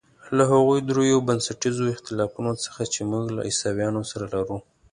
له 0.37 0.43
هغو 0.51 0.73
درېیو 0.89 1.25
بنسټیزو 1.27 1.85
اختلافونو 1.95 2.51
څخه 2.63 2.81
چې 2.93 2.99
موږ 3.11 3.25
له 3.37 3.41
عیسویانو 3.49 4.01
سره 4.11 4.25
لرو. 4.35 4.57